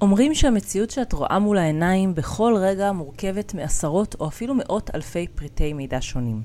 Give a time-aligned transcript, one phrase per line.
[0.00, 5.72] אומרים שהמציאות שאת רואה מול העיניים בכל רגע מורכבת מעשרות או אפילו מאות אלפי פריטי
[5.72, 6.42] מידע שונים.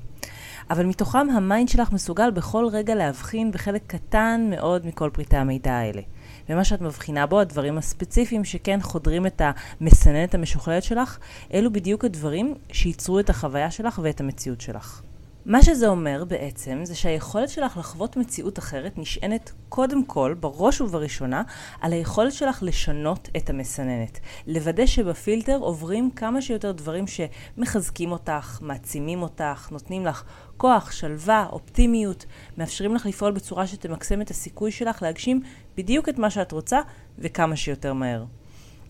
[0.70, 5.72] אבל מתוכם ה mind שלך מסוגל בכל רגע להבחין בחלק קטן מאוד מכל פריטי המידע
[5.72, 6.02] האלה.
[6.48, 9.42] ומה שאת מבחינה בו, הדברים הספציפיים שכן חודרים את
[9.80, 11.18] המסננת המשוכללת שלך,
[11.54, 15.02] אלו בדיוק הדברים שייצרו את החוויה שלך ואת המציאות שלך.
[15.46, 21.42] מה שזה אומר בעצם, זה שהיכולת שלך לחוות מציאות אחרת נשענת קודם כל, בראש ובראשונה,
[21.80, 24.20] על היכולת שלך לשנות את המסננת.
[24.46, 30.24] לוודא שבפילטר עוברים כמה שיותר דברים שמחזקים אותך, מעצימים אותך, נותנים לך
[30.56, 32.26] כוח, שלווה, אופטימיות,
[32.58, 35.40] מאפשרים לך לפעול בצורה שתמקסם את הסיכוי שלך להגשים
[35.76, 36.80] בדיוק את מה שאת רוצה
[37.18, 38.24] וכמה שיותר מהר.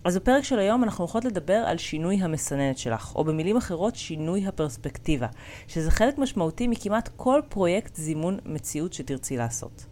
[0.05, 4.47] אז בפרק של היום אנחנו הולכות לדבר על שינוי המסננת שלך, או במילים אחרות שינוי
[4.47, 5.27] הפרספקטיבה,
[5.69, 9.87] שזה חלק משמעותי מכמעט כל פרויקט זימון מציאות שתרצי לעשות.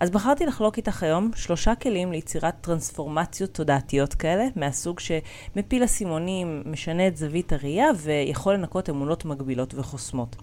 [0.00, 7.06] אז בחרתי לחלוק איתך היום שלושה כלים ליצירת טרנספורמציות תודעתיות כאלה, מהסוג שמפיל אסימונים, משנה
[7.06, 10.36] את זווית הראייה ויכול לנקות אמונות מגבילות וחוסמות.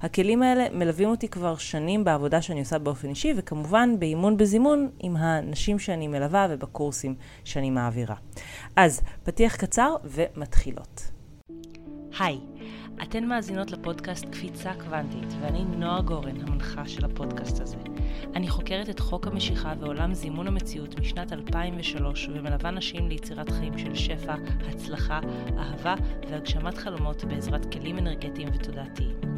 [0.00, 5.16] הכלים האלה מלווים אותי כבר שנים בעבודה שאני עושה באופן אישי, וכמובן באימון בזימון עם
[5.16, 8.16] הנשים שאני מלווה ובקורסים שאני מעבירה.
[8.76, 11.10] אז פתיח קצר ומתחילות.
[12.18, 12.38] היי,
[13.02, 17.76] אתן מאזינות לפודקאסט קפיצה קוונטית, ואני נועה גורן, המנחה של הפודקאסט הזה.
[18.34, 23.94] אני חוקרת את חוק המשיכה ועולם זימון המציאות משנת 2003, ומלווה נשים ליצירת חיים של
[23.94, 24.34] שפע,
[24.68, 25.20] הצלחה,
[25.58, 25.94] אהבה
[26.30, 29.37] והגשמת חלומות בעזרת כלים אנרגטיים ותודעתיים.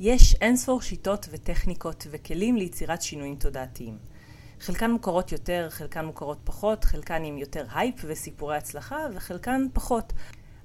[0.00, 3.98] יש אינספור שיטות וטכניקות וכלים ליצירת שינויים תודעתיים.
[4.60, 10.12] חלקן מוכרות יותר, חלקן מוכרות פחות, חלקן עם יותר הייפ וסיפורי הצלחה, וחלקן פחות.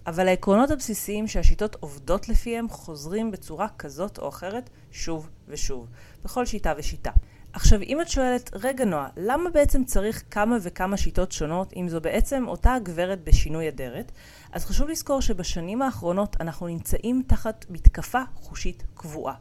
[0.07, 5.87] אבל העקרונות הבסיסיים שהשיטות עובדות לפיהם חוזרים בצורה כזאת או אחרת שוב ושוב,
[6.23, 7.11] בכל שיטה ושיטה.
[7.53, 12.01] עכשיו, אם את שואלת, רגע נועה, למה בעצם צריך כמה וכמה שיטות שונות, אם זו
[12.01, 14.11] בעצם אותה הגברת בשינוי אדרת?
[14.51, 19.33] אז חשוב לזכור שבשנים האחרונות אנחנו נמצאים תחת מתקפה חושית קבועה.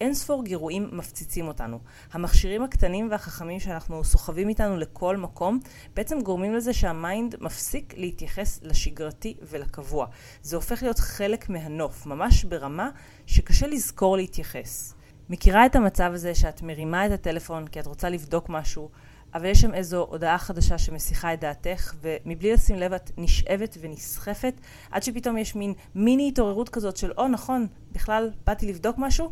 [0.00, 1.78] אין ספור גירויים מפציצים אותנו.
[2.12, 5.60] המכשירים הקטנים והחכמים שאנחנו סוחבים איתנו לכל מקום,
[5.96, 10.06] בעצם גורמים לזה שהמיינד מפסיק להתייחס לשגרתי ולקבוע.
[10.42, 12.90] זה הופך להיות חלק מהנוף, ממש ברמה
[13.26, 14.94] שקשה לזכור להתייחס.
[15.30, 18.88] מכירה את המצב הזה שאת מרימה את הטלפון כי את רוצה לבדוק משהו,
[19.34, 24.54] אבל יש שם איזו הודעה חדשה שמסיחה את דעתך, ומבלי לשים לב את נשאבת ונסחפת,
[24.90, 29.30] עד שפתאום יש מין מיני התעוררות כזאת של, או oh, נכון, בכלל באתי לבדוק משהו?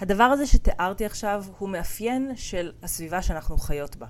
[0.00, 4.06] הדבר הזה שתיארתי עכשיו הוא מאפיין של הסביבה שאנחנו חיות בה.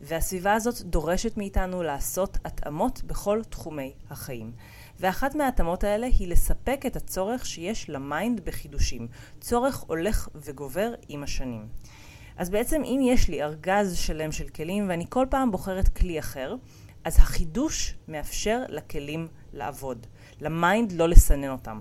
[0.00, 4.52] והסביבה הזאת דורשת מאיתנו לעשות התאמות בכל תחומי החיים.
[5.02, 9.08] ואחת מההתאמות האלה היא לספק את הצורך שיש ל mind בחידושים.
[9.40, 11.68] צורך הולך וגובר עם השנים.
[12.36, 16.54] אז בעצם אם יש לי ארגז שלם של כלים ואני כל פעם בוחרת כלי אחר,
[17.04, 20.06] אז החידוש מאפשר לכלים לעבוד,
[20.40, 21.80] ל mind לא לסנן אותם.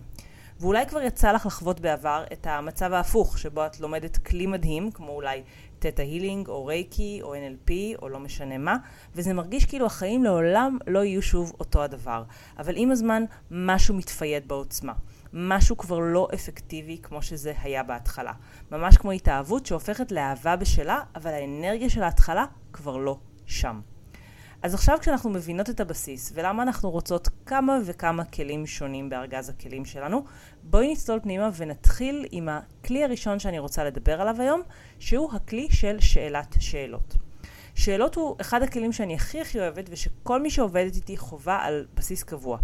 [0.61, 5.11] ואולי כבר יצא לך לחוות בעבר את המצב ההפוך, שבו את לומדת כלי מדהים, כמו
[5.11, 5.43] אולי
[5.79, 8.77] Theta Healing, או רייקי, או NLP, או לא משנה מה,
[9.15, 12.23] וזה מרגיש כאילו החיים לעולם לא יהיו שוב אותו הדבר.
[12.59, 14.93] אבל עם הזמן, משהו מתפייד בעוצמה.
[15.33, 18.33] משהו כבר לא אפקטיבי כמו שזה היה בהתחלה.
[18.71, 23.81] ממש כמו התאהבות שהופכת לאהבה בשלה, אבל האנרגיה של ההתחלה כבר לא שם.
[24.63, 29.85] אז עכשיו כשאנחנו מבינות את הבסיס ולמה אנחנו רוצות כמה וכמה כלים שונים בארגז הכלים
[29.85, 30.23] שלנו,
[30.63, 34.61] בואי נצלול פנימה ונתחיל עם הכלי הראשון שאני רוצה לדבר עליו היום,
[34.99, 37.15] שהוא הכלי של שאלת שאלות.
[37.75, 42.23] שאלות הוא אחד הכלים שאני הכי הכי אוהבת ושכל מי שעובדת איתי חווה על בסיס
[42.23, 42.57] קבוע.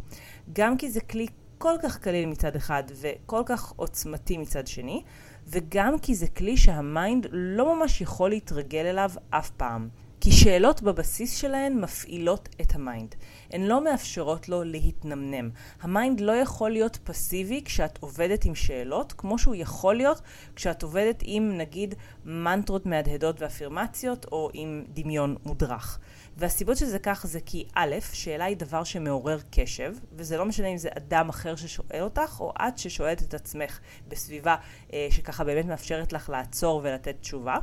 [0.53, 1.27] גם כי זה כלי
[1.57, 5.03] כל כך קליל מצד אחד וכל כך עוצמתי מצד שני,
[5.47, 9.89] וגם כי זה כלי שה mind לא ממש יכול להתרגל אליו אף פעם.
[10.27, 13.15] כי שאלות בבסיס שלהן מפעילות את ה mind.
[13.51, 15.49] הן לא מאפשרות לו להתנמנם.
[15.81, 20.21] ה mind לא יכול להיות פסיבי כשאת עובדת עם שאלות, כמו שהוא יכול להיות
[20.55, 21.95] כשאת עובדת עם נגיד
[22.25, 25.99] מנטרות מהדהדות ואפירמציות, או עם דמיון מודרך.
[26.37, 30.77] והסיבות שזה כך זה כי א', שאלה היא דבר שמעורר קשב, וזה לא משנה אם
[30.77, 34.55] זה אדם אחר ששואל אותך, או את ששואלת את עצמך בסביבה
[34.93, 37.57] אה, שככה באמת מאפשרת לך לעצור ולתת תשובה.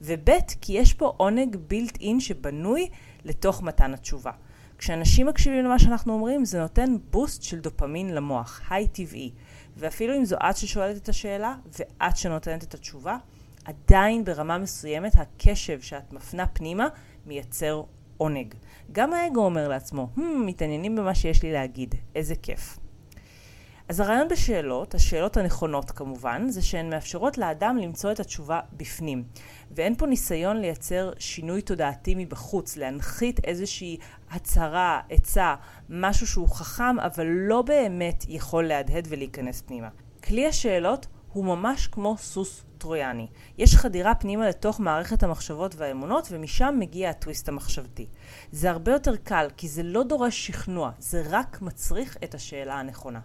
[0.00, 0.30] וב'
[0.60, 2.88] כי יש פה עונג בילט אין שבנוי
[3.24, 4.32] לתוך מתן התשובה.
[4.78, 9.30] כשאנשים מקשיבים למה שאנחנו אומרים, זה נותן בוסט של דופמין למוח, היי טבעי.
[9.76, 13.16] ואפילו אם זו את ששואלת את השאלה, ואת שנותנת את התשובה,
[13.64, 16.88] עדיין ברמה מסוימת הקשב שאת מפנה פנימה
[17.26, 17.82] מייצר
[18.16, 18.54] עונג.
[18.92, 22.79] גם האגו אומר לעצמו, hmm, מתעניינים במה שיש לי להגיד, איזה כיף.
[23.90, 29.24] אז הרעיון בשאלות, השאלות הנכונות כמובן, זה שהן מאפשרות לאדם למצוא את התשובה בפנים.
[29.70, 33.96] ואין פה ניסיון לייצר שינוי תודעתי מבחוץ, להנחית איזושהי
[34.30, 35.54] הצהרה, עצה,
[35.88, 39.88] משהו שהוא חכם, אבל לא באמת יכול להדהד ולהיכנס פנימה.
[40.24, 43.26] כלי השאלות הוא ממש כמו סוס טרויאני.
[43.58, 48.06] יש חדירה פנימה לתוך מערכת המחשבות והאמונות, ומשם מגיע הטוויסט המחשבתי.
[48.52, 53.20] זה הרבה יותר קל, כי זה לא דורש שכנוע, זה רק מצריך את השאלה הנכונה.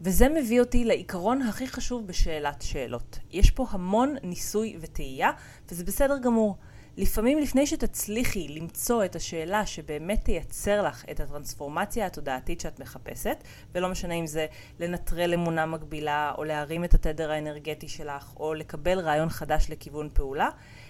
[0.00, 3.18] וזה מביא אותי לעיקרון הכי חשוב בשאלת שאלות.
[3.30, 5.30] יש פה המון ניסוי וטעייה,
[5.68, 6.56] וזה בסדר גמור.
[6.96, 13.36] לפעמים לפני שתצליחי למצוא את השאלה שבאמת תייצר לך את הטרנספורמציה התודעתית שאת מחפשת,
[13.74, 14.46] ולא משנה אם זה
[14.80, 20.48] לנטרל אמונה מגבילה, או להרים את התדר האנרגטי שלך, או לקבל רעיון חדש לכיוון פעולה,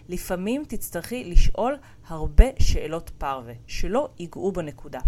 [0.09, 1.77] לפעמים תצטרכי לשאול
[2.07, 5.01] הרבה שאלות פרווה, שלא ייגעו בנקודה.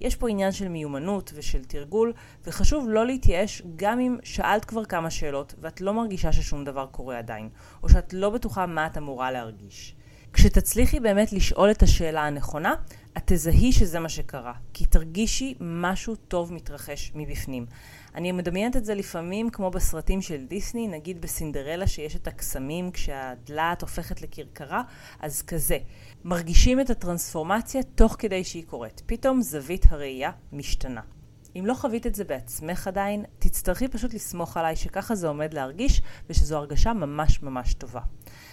[0.00, 2.12] יש פה עניין של מיומנות ושל תרגול,
[2.44, 7.18] וחשוב לא להתייאש גם אם שאלת כבר כמה שאלות ואת לא מרגישה ששום דבר קורה
[7.18, 7.48] עדיין,
[7.82, 9.94] או שאת לא בטוחה מה את אמורה להרגיש.
[10.32, 12.74] כשתצליחי באמת לשאול את השאלה הנכונה,
[13.16, 17.66] את תזהי שזה מה שקרה, כי תרגישי משהו טוב מתרחש מבפנים.
[18.14, 23.82] אני מדמיינת את זה לפעמים כמו בסרטים של דיסני, נגיד בסינדרלה שיש את הקסמים כשהדלת
[23.82, 24.82] הופכת לכרכרה,
[25.20, 25.78] אז כזה.
[26.24, 29.02] מרגישים את הטרנספורמציה תוך כדי שהיא קורית.
[29.06, 31.00] פתאום זווית הראייה משתנה.
[31.56, 36.02] אם לא חווית את זה בעצמך עדיין, תצטרכי פשוט לסמוך עליי שככה זה עומד להרגיש
[36.30, 38.00] ושזו הרגשה ממש ממש טובה.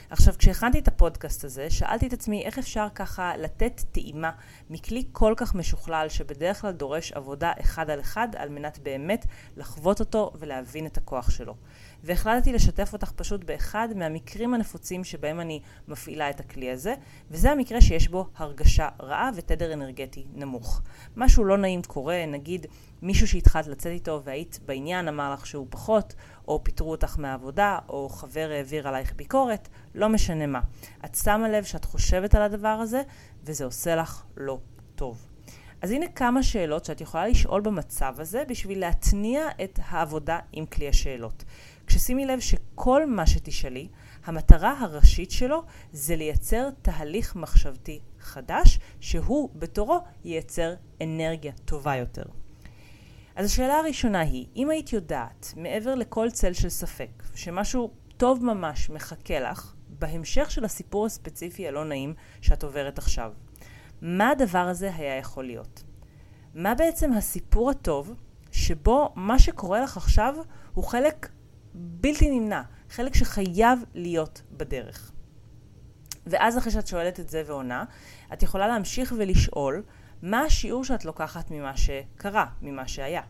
[0.09, 4.31] עכשיו, כשהכנתי את הפודקאסט הזה, שאלתי את עצמי איך אפשר ככה לתת טעימה
[4.69, 9.25] מכלי כל כך משוכלל, שבדרך כלל דורש עבודה אחד על אחד, על מנת באמת
[9.57, 11.55] לחוות אותו ולהבין את הכוח שלו.
[12.03, 16.93] והחלטתי לשתף אותך פשוט באחד מהמקרים הנפוצים שבהם אני מפעילה את הכלי הזה,
[17.31, 20.81] וזה המקרה שיש בו הרגשה רעה ותדר אנרגטי נמוך.
[21.15, 22.65] משהו לא נעים קורה, נגיד
[23.01, 26.13] מישהו שהתחלת לצאת איתו והיית בעניין אמר לך שהוא פחות,
[26.47, 30.61] או פיטרו אותך מהעבודה, או חבר העביר עלייך ביקורת, לא משנה מה.
[31.05, 33.01] את שמה לב שאת חושבת על הדבר הזה,
[33.43, 34.59] וזה עושה לך לא
[34.95, 35.25] טוב.
[35.81, 40.87] אז הנה כמה שאלות שאת יכולה לשאול במצב הזה בשביל להתניע את העבודה עם כלי
[40.87, 41.43] השאלות.
[41.87, 43.87] כששימי לב שכל מה שתשאלי,
[44.25, 52.23] המטרה הראשית שלו זה לייצר תהליך מחשבתי חדש, שהוא בתורו ייצר אנרגיה טובה יותר.
[53.37, 58.89] אז השאלה הראשונה היא, אם היית יודעת, מעבר לכל צל של ספק, שמשהו טוב ממש
[58.89, 63.33] מחכה לך, בהמשך של הסיפור הספציפי הלא נעים שאת עוברת עכשיו,
[64.01, 65.83] מה הדבר הזה היה יכול להיות?
[66.53, 68.13] מה בעצם הסיפור הטוב
[68.51, 70.35] שבו מה שקורה לך עכשיו
[70.73, 71.29] הוא חלק
[71.73, 75.11] בלתי נמנע, חלק שחייב להיות בדרך.
[76.25, 77.83] ואז אחרי שאת שואלת את זה ועונה,
[78.33, 79.83] את יכולה להמשיך ולשאול
[80.21, 83.21] מה השיעור שאת לוקחת ממה שקרה, ממה שהיה.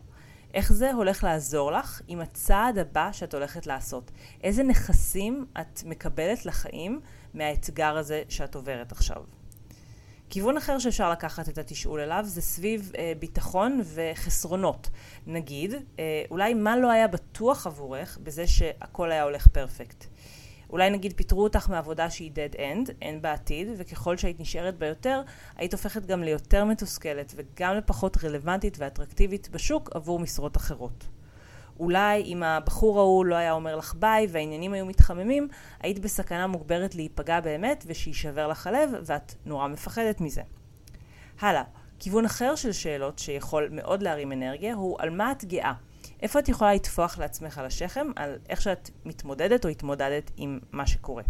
[0.54, 4.10] איך זה הולך לעזור לך עם הצעד הבא שאת הולכת לעשות?
[4.42, 7.00] איזה נכסים את מקבלת לחיים
[7.34, 9.22] מהאתגר הזה שאת עוברת עכשיו?
[10.30, 14.90] כיוון אחר שאפשר לקחת את התשאול אליו זה סביב אה, ביטחון וחסרונות.
[15.26, 20.04] נגיד, אה, אולי מה לא היה בטוח עבורך בזה שהכל היה הולך פרפקט.
[20.70, 25.22] אולי נגיד פיטרו אותך מעבודה שהיא dead end, אין בעתיד, וככל שהיית נשארת בה יותר,
[25.56, 31.04] היית הופכת גם ליותר מתוסכלת וגם לפחות רלוונטית ואטרקטיבית בשוק עבור משרות אחרות.
[31.80, 35.48] אולי אם הבחור ההוא לא היה אומר לך ביי והעניינים היו מתחממים,
[35.80, 40.42] היית בסכנה מוגברת להיפגע באמת ושיישבר לך הלב ואת נורא מפחדת מזה.
[41.40, 41.62] הלאה,
[41.98, 45.72] כיוון אחר של שאלות שיכול מאוד להרים אנרגיה הוא על מה את גאה.
[46.22, 50.86] איפה את יכולה לטפוח לעצמך על השכם על איך שאת מתמודדת או התמודדת עם מה
[50.86, 51.22] שקורה.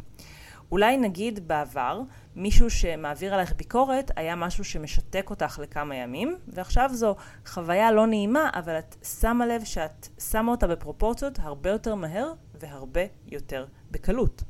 [0.73, 2.01] אולי נגיד בעבר
[2.37, 7.17] מישהו שמעביר עלייך ביקורת היה משהו שמשתק אותך לכמה ימים ועכשיו זו
[7.47, 13.01] חוויה לא נעימה אבל את שמה לב שאת שמה אותה בפרופורציות הרבה יותר מהר והרבה
[13.27, 14.43] יותר בקלות.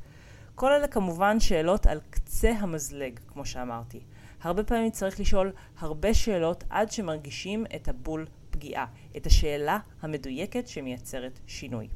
[0.55, 3.99] כל אלה כמובן שאלות על קצה המזלג כמו שאמרתי.
[4.41, 8.25] הרבה פעמים צריך לשאול הרבה שאלות עד שמרגישים את הבול
[8.59, 8.85] פגיעה,
[9.17, 11.87] את השאלה המדויקת שמייצרת שינוי.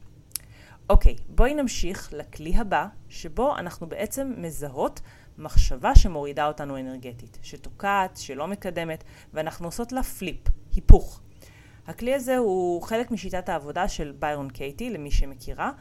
[0.90, 5.02] אוקיי, בואי נמשיך לכלי הבא, שבו אנחנו בעצם מזהות
[5.38, 9.04] מחשבה שמורידה אותנו אנרגטית, שתוקעת, שלא מקדמת,
[9.34, 10.40] ואנחנו עושות לה פליפ,
[10.76, 11.22] היפוך.
[11.88, 15.72] הכלי הזה הוא חלק משיטת העבודה של ביירון קייטי, למי שמכירה,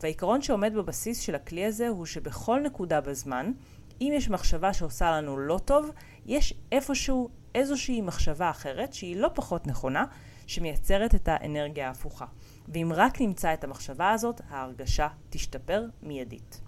[0.00, 3.52] והעיקרון שעומד בבסיס של הכלי הזה הוא שבכל נקודה בזמן,
[4.00, 5.90] אם יש מחשבה שעושה לנו לא טוב,
[6.26, 10.04] יש איפשהו איזושהי מחשבה אחרת שהיא לא פחות נכונה,
[10.52, 12.26] שמייצרת את האנרגיה ההפוכה.
[12.68, 16.60] ואם רק נמצא את המחשבה הזאת, ההרגשה תשתפר מיידית.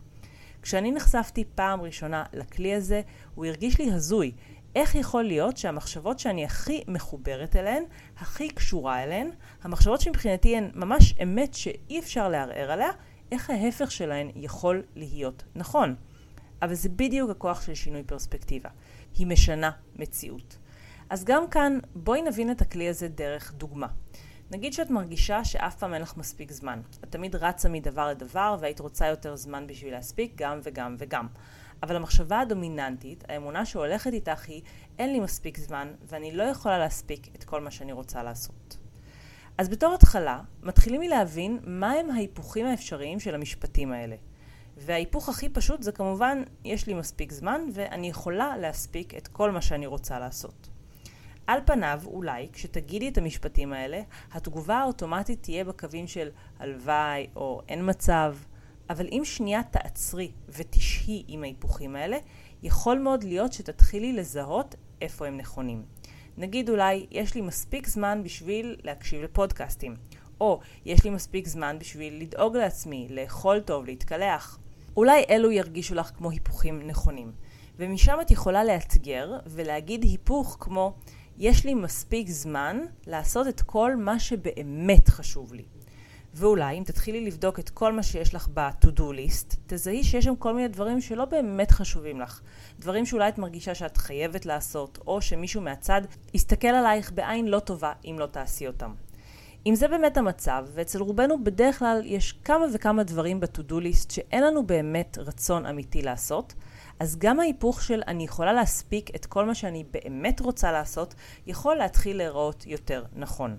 [0.62, 3.02] כשאני נחשפתי פעם ראשונה לכלי הזה,
[3.34, 4.32] הוא הרגיש לי הזוי.
[4.74, 7.84] איך יכול להיות שהמחשבות שאני הכי מחוברת אליהן,
[8.16, 9.30] הכי קשורה אליהן,
[9.62, 12.90] המחשבות שמבחינתי הן ממש אמת שאי אפשר לערער עליה,
[13.32, 15.94] איך ההפך שלהן יכול להיות נכון.
[16.62, 18.68] אבל זה בדיוק הכוח של שינוי פרספקטיבה.
[19.14, 20.58] היא משנה מציאות.
[21.10, 23.86] אז גם כאן בואי נבין את הכלי הזה דרך דוגמה.
[24.50, 26.80] נגיד שאת מרגישה שאף פעם אין לך מספיק זמן.
[27.04, 31.26] את תמיד רצה מדבר לדבר והיית רוצה יותר זמן בשביל להספיק גם וגם וגם.
[31.82, 34.62] אבל המחשבה הדומיננטית, האמונה שהולכת איתך היא
[34.98, 38.76] אין לי מספיק זמן ואני לא יכולה להספיק את כל מה שאני רוצה לעשות.
[39.58, 44.16] אז בתור התחלה, מתחילים מלהבין מהם ההיפוכים האפשריים של המשפטים האלה.
[44.76, 49.60] וההיפוך הכי פשוט זה כמובן, יש לי מספיק זמן ואני יכולה להספיק את כל מה
[49.60, 50.68] שאני רוצה לעשות.
[51.46, 54.00] על פניו, אולי, כשתגידי את המשפטים האלה,
[54.32, 58.36] התגובה האוטומטית תהיה בקווים של הלוואי או אין מצב,
[58.90, 62.16] אבל אם שנייה תעצרי ותשהי עם ההיפוכים האלה,
[62.62, 65.82] יכול מאוד להיות שתתחילי לזהות איפה הם נכונים.
[66.36, 69.94] נגיד אולי, יש לי מספיק זמן בשביל להקשיב לפודקאסטים,
[70.40, 74.58] או יש לי מספיק זמן בשביל לדאוג לעצמי, לאכול טוב, להתקלח.
[74.96, 77.32] אולי אלו ירגישו לך כמו היפוכים נכונים.
[77.78, 80.94] ומשם את יכולה לאתגר ולהגיד היפוך כמו
[81.38, 85.64] יש לי מספיק זמן לעשות את כל מה שבאמת חשוב לי.
[86.34, 90.54] ואולי אם תתחילי לבדוק את כל מה שיש לך ב-to-do list, תזהי שיש שם כל
[90.54, 92.40] מיני דברים שלא באמת חשובים לך.
[92.78, 96.02] דברים שאולי את מרגישה שאת חייבת לעשות, או שמישהו מהצד
[96.34, 98.94] יסתכל עלייך בעין לא טובה אם לא תעשי אותם.
[99.66, 104.44] אם זה באמת המצב, ואצל רובנו בדרך כלל יש כמה וכמה דברים ב-to-do list שאין
[104.44, 106.54] לנו באמת רצון אמיתי לעשות,
[107.00, 111.14] אז גם ההיפוך של אני יכולה להספיק את כל מה שאני באמת רוצה לעשות,
[111.46, 113.56] יכול להתחיל להיראות יותר נכון.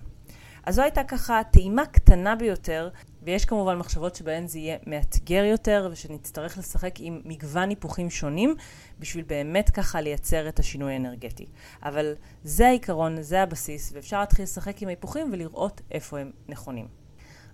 [0.66, 2.88] אז זו הייתה ככה טעימה קטנה ביותר,
[3.22, 8.54] ויש כמובן מחשבות שבהן זה יהיה מאתגר יותר, ושנצטרך לשחק עם מגוון היפוכים שונים,
[8.98, 11.46] בשביל באמת ככה לייצר את השינוי האנרגטי.
[11.82, 12.14] אבל
[12.44, 17.05] זה העיקרון, זה הבסיס, ואפשר להתחיל לשחק עם ההיפוכים ולראות איפה הם נכונים.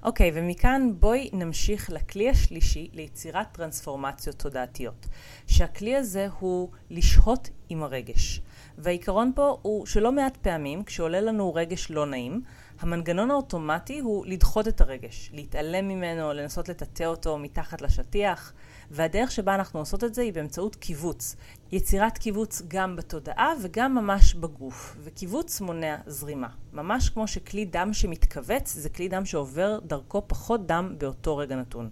[0.02, 5.06] אוקיי, okay, ומכאן בואי נמשיך לכלי השלישי ליצירת טרנספורמציות תודעתיות.
[5.46, 8.40] שהכלי הזה הוא לשהות עם הרגש.
[8.78, 12.42] והעיקרון פה הוא שלא מעט פעמים, כשעולה לנו רגש לא נעים,
[12.80, 18.52] המנגנון האוטומטי הוא לדחות את הרגש, להתעלם ממנו, לנסות לטאטא אותו מתחת לשטיח,
[18.94, 21.36] והדרך שבה אנחנו עושות את זה היא באמצעות קיבוץ.
[21.72, 26.48] יצירת קיבוץ גם בתודעה וגם ממש בגוף, וקיבוץ מונע זרימה.
[26.72, 31.90] ממש כמו שכלי דם שמתכווץ זה כלי דם שעובר דרכו פחות דם באותו רגע נתון.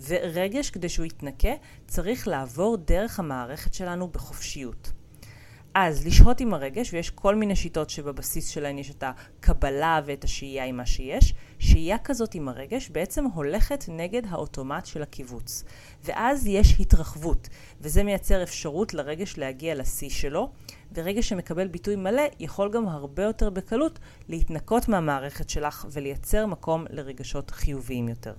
[0.00, 1.52] ורגש, כדי שהוא יתנקה,
[1.86, 4.92] צריך לעבור דרך המערכת שלנו בחופשיות.
[5.74, 10.64] אז לשהות עם הרגש, ויש כל מיני שיטות שבבסיס שלהן יש את הקבלה ואת השהייה
[10.64, 15.64] עם מה שיש, שהייה כזאת עם הרגש בעצם הולכת נגד האוטומט של הקיבוץ.
[16.04, 17.48] ואז יש התרחבות,
[17.80, 20.50] וזה מייצר אפשרות לרגש להגיע לשיא שלו,
[20.92, 27.50] ורגש שמקבל ביטוי מלא יכול גם הרבה יותר בקלות להתנקות מהמערכת שלך ולייצר מקום לרגשות
[27.50, 28.34] חיוביים יותר.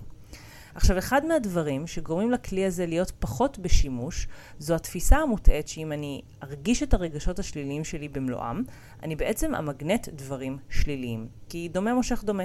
[0.76, 4.28] עכשיו, אחד מהדברים שגורמים לכלי הזה להיות פחות בשימוש,
[4.58, 8.62] זו התפיסה המוטעית שאם אני ארגיש את הרגשות השליליים שלי במלואם,
[9.02, 11.28] אני בעצם אמגנט דברים שליליים.
[11.48, 12.42] כי דומה מושך דומה.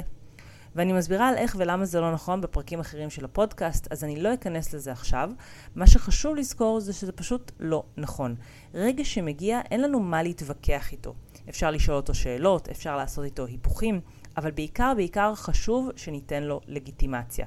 [0.76, 4.34] ואני מסבירה על איך ולמה זה לא נכון בפרקים אחרים של הפודקאסט, אז אני לא
[4.34, 5.30] אכנס לזה עכשיו.
[5.76, 8.36] מה שחשוב לזכור זה שזה פשוט לא נכון.
[8.74, 11.14] רגע שמגיע, אין לנו מה להתווכח איתו.
[11.50, 14.02] אפשר לשאול אותו שאלות, אפשר לעשות איתו היפוכים,
[14.38, 17.46] אבל בעיקר בעיקר חשוב שניתן לו לגיטימציה.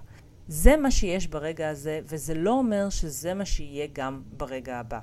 [0.48, 4.98] זה מה שיש ברגע הזה, וזה לא אומר שזה מה שיהיה גם ברגע הבא.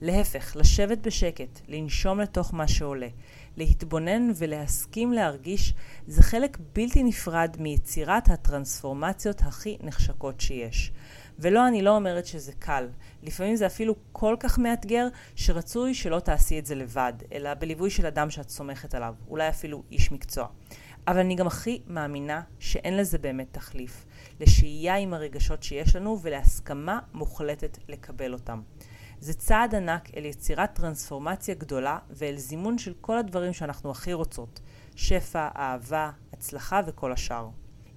[0.00, 3.08] להפך, לשבת בשקט, לנשום לתוך מה שעולה,
[3.56, 5.74] להתבונן ולהסכים להרגיש,
[6.06, 10.92] זה חלק בלתי נפרד מיצירת הטרנספורמציות הכי נחשקות שיש.
[11.38, 12.88] ולא, אני לא אומרת שזה קל.
[13.22, 18.06] לפעמים זה אפילו כל כך מאתגר, שרצוי שלא תעשי את זה לבד, אלא בליווי של
[18.06, 20.46] אדם שאת סומכת עליו, אולי אפילו איש מקצוע.
[21.06, 24.04] אבל אני גם הכי מאמינה שאין לזה באמת תחליף.
[24.42, 28.62] לשהייה עם הרגשות שיש לנו ולהסכמה מוחלטת לקבל אותם.
[29.20, 34.60] זה צעד ענק אל יצירת טרנספורמציה גדולה ואל זימון של כל הדברים שאנחנו הכי רוצות.
[34.96, 37.48] שפע, אהבה, הצלחה וכל השאר.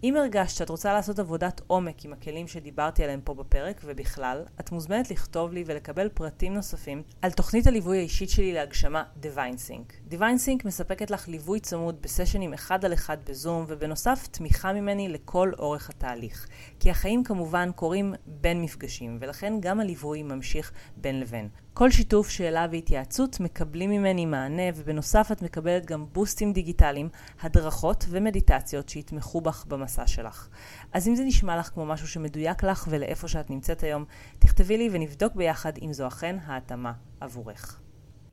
[0.05, 4.71] אם הרגשת שאת רוצה לעשות עבודת עומק עם הכלים שדיברתי עליהם פה בפרק ובכלל, את
[4.71, 10.11] מוזמנת לכתוב לי ולקבל פרטים נוספים על תוכנית הליווי האישית שלי להגשמה Divine Sync.
[10.13, 15.51] Divine Sync מספקת לך ליווי צמוד בסשנים אחד על אחד בזום ובנוסף תמיכה ממני לכל
[15.59, 16.47] אורך התהליך.
[16.79, 21.49] כי החיים כמובן קורים בין מפגשים ולכן גם הליווי ממשיך בין לבין.
[21.77, 27.09] כל שיתוף, שאלה והתייעצות מקבלים ממני מענה, ובנוסף את מקבלת גם בוסטים דיגיטליים,
[27.41, 30.47] הדרכות ומדיטציות שיתמכו בך במסע שלך.
[30.93, 34.05] אז אם זה נשמע לך כמו משהו שמדויק לך ולאיפה שאת נמצאת היום,
[34.39, 37.79] תכתבי לי ונבדוק ביחד אם זו אכן ההתאמה עבורך.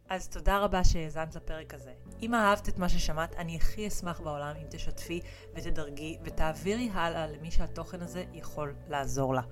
[0.09, 1.93] אז תודה רבה שהאזנת לפרק הזה.
[2.23, 5.21] אם אהבת את מה ששמעת, אני הכי אשמח בעולם אם תשתפי
[5.55, 9.43] ותדרגי ותעבירי הלאה למי שהתוכן הזה יכול לעזור לה.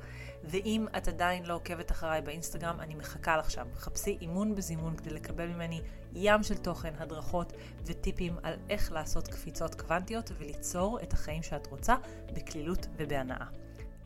[0.44, 3.66] ואם את עדיין לא עוקבת אחריי באינסטגרם, אני מחכה לך שם.
[3.76, 5.80] חפשי אימון בזימון כדי לקבל ממני
[6.14, 7.52] ים של תוכן, הדרכות
[7.86, 11.94] וטיפים על איך לעשות קפיצות קוונטיות וליצור את החיים שאת רוצה
[12.34, 13.46] בקלילות ובהנאה.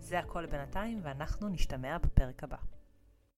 [0.01, 2.74] זה הכל בינתיים, ואנחנו נשתמע בפרק הבא.